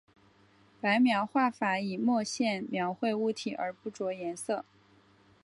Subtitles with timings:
[0.81, 4.65] 白描画法以墨线描绘物体而不着颜色。